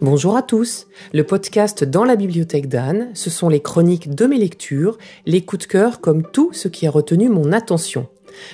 Bonjour 0.00 0.36
à 0.36 0.42
tous. 0.42 0.86
Le 1.12 1.24
podcast 1.24 1.84
Dans 1.84 2.04
la 2.04 2.16
bibliothèque 2.16 2.68
d'Anne, 2.68 3.10
ce 3.14 3.30
sont 3.30 3.48
les 3.48 3.60
chroniques 3.60 4.12
de 4.14 4.26
mes 4.26 4.38
lectures, 4.38 4.98
les 5.26 5.42
coups 5.42 5.66
de 5.66 5.70
cœur 5.70 6.00
comme 6.00 6.22
tout 6.22 6.50
ce 6.52 6.68
qui 6.68 6.86
a 6.86 6.90
retenu 6.90 7.28
mon 7.28 7.52
attention. 7.52 8.06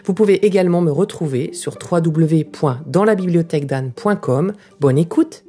Vous 0.05 0.15
pouvez 0.15 0.45
également 0.45 0.81
me 0.81 0.91
retrouver 0.91 1.53
sur 1.53 1.79
www.danslabibliothèquedanne.com. 1.81 4.53
Bonne 4.81 4.99
écoute. 4.99 5.45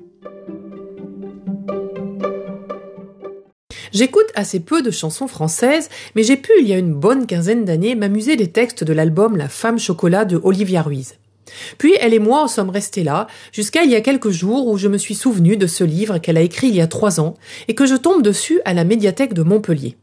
J'écoute 3.92 4.32
assez 4.36 4.60
peu 4.60 4.84
de 4.84 4.92
chansons 4.92 5.28
françaises, 5.28 5.90
mais 6.16 6.22
j'ai 6.22 6.38
pu, 6.38 6.52
il 6.62 6.68
y 6.68 6.74
a 6.74 6.78
une 6.78 6.94
bonne 6.94 7.26
quinzaine 7.26 7.66
d'années, 7.66 7.96
m'amuser 7.96 8.36
des 8.36 8.52
textes 8.52 8.84
de 8.84 8.94
l'album 8.94 9.36
La 9.36 9.50
femme 9.50 9.80
chocolat 9.80 10.26
de 10.26 10.40
Olivia 10.44 10.84
Ruiz. 10.84 11.16
Puis 11.78 11.94
elle 12.00 12.14
et 12.14 12.20
moi 12.20 12.44
en 12.44 12.48
sommes 12.48 12.70
restés 12.70 13.04
là, 13.04 13.28
jusqu'à 13.52 13.84
il 13.84 13.92
y 13.92 13.96
a 13.96 14.02
quelques 14.02 14.30
jours 14.30 14.68
où 14.68 14.78
je 14.78 14.88
me 14.88 14.98
suis 14.98 15.16
souvenu 15.16 15.58
de 15.58 15.68
ce 15.68 15.84
livre 15.84 16.18
qu'elle 16.18 16.38
a 16.38 16.42
écrit 16.42 16.68
il 16.68 16.76
y 16.76 16.82
a 16.82 16.88
trois 16.88 17.20
ans, 17.20 17.36
et 17.68 17.76
que 17.76 17.86
je 17.86 17.96
tombe 17.96 18.22
dessus 18.22 18.62
à 18.66 18.74
la 18.74 18.84
médiathèque 18.84 19.34
de 19.34 19.44
Montpellier. 19.44 19.98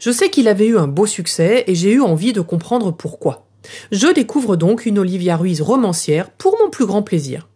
Je 0.00 0.10
sais 0.10 0.30
qu'il 0.30 0.48
avait 0.48 0.66
eu 0.66 0.78
un 0.78 0.86
beau 0.86 1.06
succès, 1.06 1.64
et 1.66 1.74
j'ai 1.74 1.92
eu 1.92 2.00
envie 2.00 2.32
de 2.32 2.40
comprendre 2.40 2.92
pourquoi. 2.92 3.46
Je 3.92 4.12
découvre 4.12 4.56
donc 4.56 4.86
une 4.86 4.98
Olivia 4.98 5.36
Ruiz 5.36 5.60
romancière 5.62 6.30
pour 6.30 6.56
mon 6.62 6.70
plus 6.70 6.86
grand 6.86 7.02
plaisir. 7.02 7.48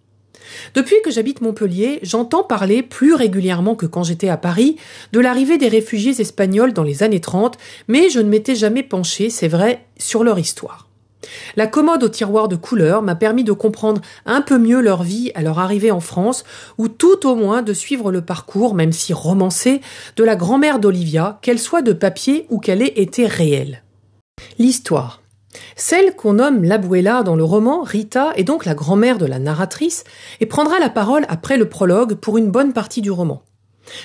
Depuis 0.74 0.96
que 1.04 1.10
j'habite 1.10 1.40
Montpellier, 1.40 1.98
j'entends 2.02 2.42
parler 2.42 2.82
plus 2.82 3.14
régulièrement 3.14 3.74
que 3.74 3.86
quand 3.86 4.02
j'étais 4.02 4.28
à 4.28 4.36
Paris 4.36 4.76
de 5.12 5.20
l'arrivée 5.20 5.58
des 5.58 5.68
réfugiés 5.68 6.20
espagnols 6.20 6.72
dans 6.72 6.82
les 6.82 7.02
années 7.02 7.20
30, 7.20 7.58
mais 7.86 8.08
je 8.08 8.20
ne 8.20 8.28
m'étais 8.28 8.54
jamais 8.54 8.82
penché, 8.82 9.30
c'est 9.30 9.48
vrai, 9.48 9.84
sur 9.98 10.24
leur 10.24 10.38
histoire. 10.38 10.87
La 11.56 11.66
commode 11.66 12.02
au 12.02 12.08
tiroir 12.08 12.48
de 12.48 12.56
couleur 12.56 13.02
m'a 13.02 13.14
permis 13.14 13.44
de 13.44 13.52
comprendre 13.52 14.00
un 14.26 14.40
peu 14.40 14.58
mieux 14.58 14.80
leur 14.80 15.02
vie 15.02 15.30
à 15.34 15.42
leur 15.42 15.58
arrivée 15.58 15.90
en 15.90 16.00
France, 16.00 16.44
ou 16.78 16.88
tout 16.88 17.26
au 17.26 17.34
moins 17.34 17.62
de 17.62 17.72
suivre 17.72 18.12
le 18.12 18.22
parcours, 18.22 18.74
même 18.74 18.92
si 18.92 19.12
romancé, 19.12 19.80
de 20.16 20.24
la 20.24 20.36
grand-mère 20.36 20.78
d'Olivia, 20.78 21.38
qu'elle 21.42 21.58
soit 21.58 21.82
de 21.82 21.92
papier 21.92 22.46
ou 22.50 22.58
qu'elle 22.58 22.82
ait 22.82 23.00
été 23.00 23.26
réelle. 23.26 23.82
L'histoire. 24.58 25.22
Celle 25.76 26.14
qu'on 26.14 26.34
nomme 26.34 26.64
l'abuela 26.64 27.22
dans 27.22 27.36
le 27.36 27.44
roman, 27.44 27.82
Rita, 27.82 28.32
est 28.36 28.44
donc 28.44 28.64
la 28.64 28.74
grand-mère 28.74 29.18
de 29.18 29.26
la 29.26 29.38
narratrice, 29.38 30.04
et 30.40 30.46
prendra 30.46 30.78
la 30.78 30.90
parole 30.90 31.24
après 31.28 31.56
le 31.56 31.68
prologue 31.68 32.14
pour 32.14 32.38
une 32.38 32.50
bonne 32.50 32.72
partie 32.72 33.02
du 33.02 33.10
roman. 33.10 33.42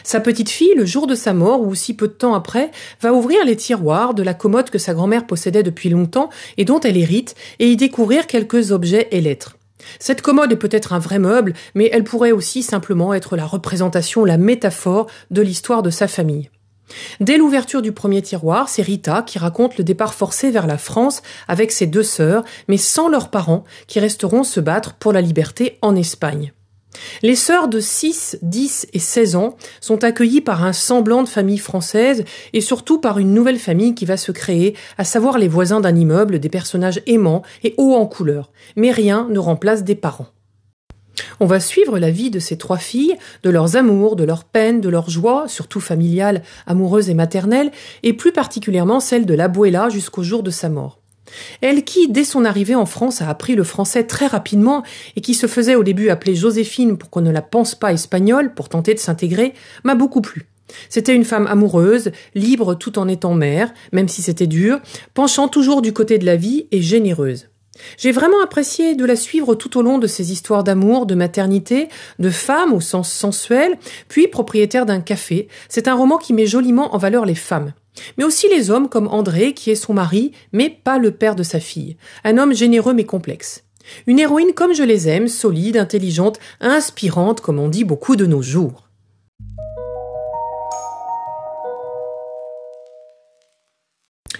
Sa 0.04 0.20
petite 0.20 0.50
fille, 0.50 0.74
le 0.76 0.86
jour 0.86 1.08
de 1.08 1.16
sa 1.16 1.34
mort, 1.34 1.62
ou 1.62 1.76
si 1.76 1.96
peu 1.96 2.08
de 2.08 2.14
temps 2.14 2.34
après, 2.34 2.72
va 3.02 3.14
ouvrir 3.14 3.46
les 3.46 3.56
tiroirs 3.56 4.14
de 4.14 4.24
la 4.24 4.34
commode 4.34 4.70
que 4.70 4.78
sa 4.78 4.94
grand-mère 4.94 5.28
possédait 5.28 5.64
depuis 5.64 5.90
longtemps 5.90 6.30
et 6.58 6.66
dont 6.66 6.80
elle 6.80 6.98
hérite, 6.98 7.36
et 7.60 7.70
y 7.70 7.78
découvrir 7.78 8.28
quelques 8.28 8.72
objets 8.72 9.08
et 9.12 9.22
lettres. 9.22 9.58
Cette 10.00 10.22
commode 10.22 10.52
est 10.52 10.58
peut-être 10.58 10.94
un 10.94 11.00
vrai 11.00 11.20
meuble, 11.20 11.54
mais 11.76 11.90
elle 11.92 12.04
pourrait 12.04 12.32
aussi 12.32 12.64
simplement 12.64 13.14
être 13.14 13.36
la 13.36 13.46
représentation, 13.46 14.26
la 14.26 14.38
métaphore 14.38 15.08
de 15.32 15.42
l'histoire 15.42 15.84
de 15.84 15.90
sa 15.90 16.08
famille. 16.08 16.50
Dès 17.20 17.38
l'ouverture 17.38 17.82
du 17.82 17.92
premier 17.92 18.22
tiroir, 18.22 18.70
c'est 18.70 18.82
Rita 18.82 19.24
qui 19.24 19.40
raconte 19.40 19.78
le 19.78 19.84
départ 19.84 20.14
forcé 20.14 20.52
vers 20.52 20.68
la 20.68 20.78
France 20.78 21.22
avec 21.48 21.72
ses 21.72 21.88
deux 21.88 22.04
sœurs, 22.04 22.44
mais 22.68 22.78
sans 22.78 23.10
leurs 23.10 23.30
parents, 23.30 23.64
qui 23.88 24.00
resteront 24.00 24.44
se 24.44 24.60
battre 24.60 24.94
pour 24.96 25.14
la 25.14 25.22
liberté 25.22 25.80
en 25.82 25.96
Espagne. 25.96 26.54
Les 27.22 27.36
sœurs 27.36 27.68
de 27.68 27.80
6, 27.80 28.40
10 28.42 28.88
et 28.94 29.00
16 29.00 29.36
ans 29.36 29.56
sont 29.82 30.04
accueillies 30.04 30.42
par 30.42 30.64
un 30.64 30.74
semblant 30.74 31.24
de 31.24 31.30
famille 31.30 31.58
française 31.58 32.24
et 32.54 32.62
surtout 32.62 33.00
par 33.00 33.20
une 33.20 33.34
nouvelle 33.34 33.60
famille 33.60 33.96
qui 33.96 34.06
va 34.06 34.18
se 34.18 34.32
créer, 34.32 34.76
à 34.98 35.04
savoir 35.04 35.38
les 35.38 35.48
voisins 35.48 35.82
d'un 35.82 35.96
immeuble, 35.96 36.40
des 36.40 36.50
personnages 36.50 37.02
aimants 37.08 37.44
et 37.64 37.74
hauts 37.78 37.96
en 37.96 38.06
couleur. 38.06 38.52
Mais 38.76 38.92
rien 38.92 39.28
ne 39.30 39.40
remplace 39.40 39.84
des 39.84 39.96
parents. 39.96 40.28
On 41.40 41.46
va 41.46 41.60
suivre 41.60 42.00
la 42.00 42.10
vie 42.10 42.32
de 42.32 42.40
ces 42.40 42.58
trois 42.58 42.78
filles, 42.78 43.16
de 43.44 43.50
leurs 43.50 43.76
amours, 43.76 44.16
de 44.16 44.24
leurs 44.24 44.46
peines, 44.46 44.82
de 44.82 44.90
leurs 44.90 45.10
joies, 45.10 45.48
surtout 45.48 45.80
familiales, 45.80 46.42
amoureuses 46.66 47.10
et 47.10 47.14
maternelles, 47.14 47.72
et 48.02 48.14
plus 48.14 48.32
particulièrement 48.32 49.00
celle 49.00 49.26
de 49.26 49.34
l'abuela 49.34 49.90
jusqu'au 49.90 50.24
jour 50.24 50.42
de 50.42 50.52
sa 50.52 50.70
mort. 50.70 51.03
Elle 51.62 51.84
qui, 51.84 52.08
dès 52.10 52.24
son 52.24 52.46
arrivée 52.46 52.76
en 52.76 52.86
France, 52.86 53.22
a 53.22 53.30
appris 53.30 53.56
le 53.56 53.64
français 53.64 54.06
très 54.06 54.28
rapidement 54.28 54.84
et 55.16 55.22
qui 55.22 55.34
se 55.34 55.48
faisait 55.48 55.76
au 55.76 55.84
début 55.84 56.10
appeler 56.10 56.36
Joséphine 56.36 56.98
pour 56.98 57.10
qu'on 57.10 57.22
ne 57.22 57.32
la 57.32 57.42
pense 57.42 57.76
pas 57.76 57.94
espagnole 57.94 58.54
pour 58.54 58.70
tenter 58.70 58.94
de 58.94 59.00
s'intégrer, 59.00 59.54
m'a 59.84 59.96
beaucoup 59.96 60.22
plu. 60.22 60.48
C'était 60.90 61.16
une 61.16 61.26
femme 61.26 61.48
amoureuse, 61.48 62.12
libre 62.36 62.76
tout 62.76 62.98
en 62.98 63.08
étant 63.08 63.34
mère, 63.34 63.74
même 63.92 64.08
si 64.08 64.22
c'était 64.22 64.48
dur, 64.48 64.80
penchant 65.14 65.48
toujours 65.48 65.82
du 65.82 65.94
côté 65.94 66.18
de 66.18 66.26
la 66.26 66.36
vie 66.36 66.68
et 66.72 66.82
généreuse. 66.82 67.50
J'ai 67.98 68.12
vraiment 68.12 68.42
apprécié 68.44 68.96
de 68.96 69.06
la 69.06 69.16
suivre 69.16 69.56
tout 69.56 69.78
au 69.78 69.82
long 69.82 69.98
de 69.98 70.08
ses 70.08 70.32
histoires 70.32 70.64
d'amour, 70.64 71.06
de 71.06 71.16
maternité, 71.16 71.90
de 72.20 72.30
femme 72.30 72.74
au 72.74 72.80
sens 72.80 73.12
sensuel, 73.12 73.78
puis 74.08 74.28
propriétaire 74.28 74.86
d'un 74.86 75.02
café. 75.02 75.48
C'est 75.70 75.88
un 75.88 75.96
roman 75.96 76.18
qui 76.18 76.34
met 76.34 76.46
joliment 76.46 76.94
en 76.94 76.98
valeur 76.98 77.26
les 77.26 77.36
femmes. 77.36 77.74
Mais 78.18 78.24
aussi 78.24 78.48
les 78.50 78.72
hommes 78.72 78.90
comme 78.90 79.08
André, 79.08 79.54
qui 79.54 79.72
est 79.72 79.76
son 79.76 79.94
mari, 79.94 80.32
mais 80.52 80.70
pas 80.70 80.98
le 80.98 81.12
père 81.12 81.36
de 81.36 81.44
sa 81.44 81.60
fille. 81.60 81.98
Un 82.24 82.38
homme 82.38 82.54
généreux 82.54 82.94
mais 82.94 83.06
complexe. 83.06 83.64
Une 84.08 84.20
héroïne 84.20 84.54
comme 84.54 84.74
je 84.74 84.84
les 84.84 85.10
aime, 85.10 85.28
solide, 85.28 85.78
intelligente, 85.78 86.40
inspirante, 86.62 87.42
comme 87.42 87.60
on 87.60 87.68
dit 87.68 87.84
beaucoup 87.84 88.16
de 88.16 88.26
nos 88.26 88.42
jours. 88.42 88.90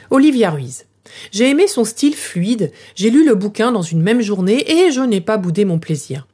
Olivia 0.10 0.52
Ruiz. 0.52 0.86
J'ai 1.32 1.50
aimé 1.50 1.68
son 1.68 1.84
style 1.84 2.16
fluide, 2.16 2.72
j'ai 2.96 3.10
lu 3.10 3.26
le 3.26 3.36
bouquin 3.36 3.72
dans 3.72 3.82
une 3.82 4.02
même 4.02 4.22
journée 4.22 4.64
et 4.72 4.92
je 4.92 5.02
n'ai 5.02 5.22
pas 5.22 5.38
boudé 5.38 5.66
mon 5.66 5.80
plaisir. 5.80 6.28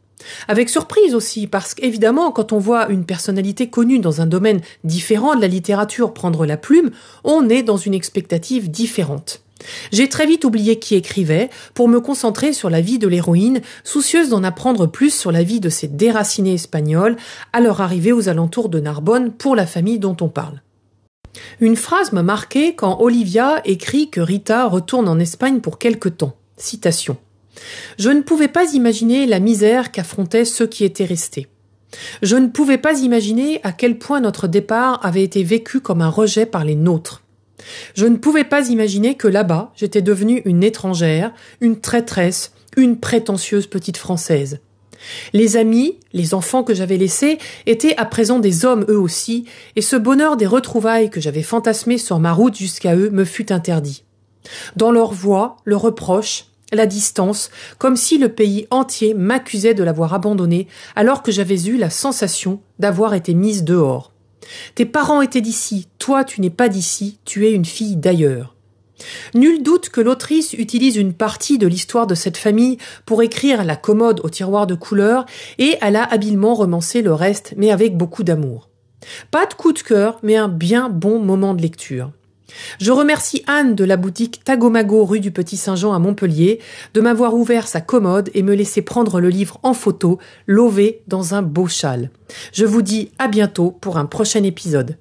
Avec 0.48 0.70
surprise 0.70 1.16
aussi, 1.16 1.48
parce 1.48 1.74
qu'évidemment, 1.74 2.32
quand 2.32 2.52
on 2.54 2.60
voit 2.60 2.90
une 2.90 3.06
personnalité 3.06 3.70
connue 3.70 4.00
dans 4.00 4.22
un 4.22 4.26
domaine 4.26 4.62
différent 4.84 5.36
de 5.36 5.42
la 5.42 5.48
littérature 5.48 6.14
prendre 6.14 6.46
la 6.46 6.58
plume, 6.58 6.92
on 7.24 7.50
est 7.50 7.64
dans 7.64 7.78
une 7.78 7.94
expectative 7.94 8.70
différente. 8.70 9.42
J'ai 9.92 10.08
très 10.08 10.26
vite 10.26 10.46
oublié 10.46 10.80
qui 10.80 10.96
écrivait 10.96 11.50
pour 11.74 11.90
me 11.90 12.00
concentrer 12.00 12.54
sur 12.54 12.70
la 12.70 12.82
vie 12.82 13.00
de 13.00 13.08
l'héroïne, 13.08 13.62
soucieuse 13.84 14.30
d'en 14.30 14.44
apprendre 14.44 14.88
plus 14.88 15.14
sur 15.14 15.32
la 15.32 15.44
vie 15.44 15.60
de 15.60 15.70
ces 15.70 15.88
déracinés 15.88 16.54
espagnols 16.54 17.18
à 17.54 17.60
leur 17.60 17.82
arrivée 17.82 18.12
aux 18.12 18.30
alentours 18.30 18.70
de 18.70 18.80
Narbonne 18.80 19.32
pour 19.32 19.56
la 19.56 19.66
famille 19.66 20.00
dont 20.00 20.16
on 20.22 20.30
parle. 20.30 20.62
Une 21.60 21.76
phrase 21.76 22.12
m'a 22.12 22.24
marqué 22.24 22.76
quand 22.76 23.02
Olivia 23.02 23.62
écrit 23.66 24.10
que 24.10 24.22
Rita 24.22 24.66
retourne 24.68 25.08
en 25.08 25.20
Espagne 25.20 25.60
pour 25.60 25.78
quelque 25.78 26.10
temps. 26.10 26.36
Citation. 26.58 27.18
Je 27.98 28.10
ne 28.10 28.22
pouvais 28.22 28.48
pas 28.48 28.74
imaginer 28.74 29.26
la 29.26 29.40
misère 29.40 29.92
qu'affrontaient 29.92 30.46
ceux 30.46 30.68
qui 30.68 30.84
étaient 30.84 31.06
restés. 31.06 31.48
Je 32.22 32.36
ne 32.36 32.48
pouvais 32.48 32.78
pas 32.78 33.00
imaginer 33.00 33.60
à 33.64 33.72
quel 33.72 33.98
point 33.98 34.20
notre 34.20 34.48
départ 34.48 35.00
avait 35.04 35.24
été 35.24 35.44
vécu 35.44 35.80
comme 35.80 36.02
un 36.02 36.10
rejet 36.10 36.46
par 36.46 36.64
les 36.64 36.76
nôtres. 36.76 37.24
Je 37.96 38.06
ne 38.06 38.18
pouvais 38.18 38.44
pas 38.44 38.70
imaginer 38.70 39.16
que 39.16 39.28
là-bas 39.28 39.72
j'étais 39.76 40.02
devenue 40.02 40.42
une 40.46 40.64
étrangère, 40.64 41.34
une 41.62 41.80
traîtresse, 41.80 42.54
une 42.78 43.00
prétentieuse 43.00 43.68
petite 43.68 43.98
française. 43.98 44.60
Les 45.34 45.58
amis, 45.58 45.98
les 46.14 46.34
enfants 46.34 46.64
que 46.64 46.74
j'avais 46.74 46.98
laissés 46.98 47.38
étaient 47.66 47.96
à 47.98 48.06
présent 48.06 48.40
des 48.40 48.66
hommes 48.66 48.86
eux 48.90 49.00
aussi, 49.00 49.46
et 49.76 49.82
ce 49.82 49.96
bonheur 49.96 50.36
des 50.36 50.46
retrouvailles 50.46 51.10
que 51.10 51.22
j'avais 51.22 51.42
fantasmé 51.42 51.98
sur 51.98 52.20
ma 52.20 52.34
route 52.34 52.56
jusqu'à 52.56 52.96
eux 52.96 53.10
me 53.10 53.24
fut 53.24 53.52
interdit. 53.52 54.04
Dans 54.76 54.92
leur 54.92 55.14
voix, 55.14 55.58
le 55.64 55.76
reproche, 55.76 56.46
la 56.72 56.86
distance, 56.86 57.50
comme 57.78 57.96
si 57.96 58.18
le 58.18 58.30
pays 58.30 58.68
entier 58.70 59.14
m'accusait 59.14 59.74
de 59.74 59.84
l'avoir 59.84 60.14
abandonné, 60.14 60.68
alors 60.96 61.24
que 61.24 61.32
j'avais 61.32 61.66
eu 61.66 61.78
la 61.78 61.90
sensation 61.90 62.62
d'avoir 62.78 63.14
été 63.14 63.34
mise 63.34 63.64
dehors. 63.64 64.12
Tes 64.76 64.86
parents 64.86 65.22
étaient 65.22 65.42
d'ici, 65.42 65.88
toi 66.00 66.24
tu 66.24 66.42
n'es 66.42 66.50
pas 66.50 66.70
d'ici, 66.70 67.20
tu 67.26 67.48
es 67.48 67.52
une 67.52 67.66
fille 67.66 67.96
d'ailleurs. 67.96 68.56
Nul 69.34 69.64
doute 69.64 69.90
que 69.90 70.02
l'autrice 70.02 70.54
utilise 70.54 70.98
une 70.98 71.14
partie 71.14 71.58
de 71.58 71.68
l'histoire 71.68 72.08
de 72.08 72.16
cette 72.16 72.38
famille 72.38 72.78
pour 73.06 73.24
écrire 73.24 73.64
la 73.64 73.76
commode 73.76 74.20
au 74.24 74.30
tiroir 74.30 74.68
de 74.68 74.76
couleur 74.76 75.26
et 75.58 75.78
elle 75.82 75.96
a 75.96 76.04
habilement 76.04 76.54
romancé 76.54 77.02
le 77.02 77.14
reste, 77.14 77.54
mais 77.56 77.72
avec 77.72 77.96
beaucoup 77.96 78.24
d'amour. 78.24 78.70
Pas 79.32 79.46
de 79.46 79.54
coup 79.54 79.72
de 79.72 79.80
cœur, 79.80 80.20
mais 80.24 80.36
un 80.36 80.50
bien 80.50 80.90
bon 80.90 81.20
moment 81.20 81.54
de 81.54 81.62
lecture. 81.62 82.12
Je 82.80 82.92
remercie 82.92 83.44
Anne 83.48 83.76
de 83.76 83.84
la 83.84 83.98
boutique 83.98 84.44
Tagomago 84.44 85.06
rue 85.06 85.20
du 85.20 85.32
Petit 85.32 85.58
Saint-Jean 85.58 85.94
à 85.94 86.00
Montpellier 86.00 86.60
de 86.94 87.02
m'avoir 87.02 87.34
ouvert 87.34 87.68
sa 87.68 87.82
commode 87.82 88.30
et 88.34 88.44
me 88.44 88.56
laisser 88.56 88.82
prendre 88.82 89.20
le 89.20 89.30
livre 89.30 89.60
en 89.64 89.74
photo, 89.74 90.20
lové 90.48 91.02
dans 91.08 91.34
un 91.34 91.42
beau 91.42 91.68
châle. 91.68 92.10
Je 92.54 92.66
vous 92.66 92.82
dis 92.82 93.12
à 93.20 93.28
bientôt 93.28 93.72
pour 93.72 93.98
un 93.98 94.06
prochain 94.06 94.44
épisode. 94.44 94.98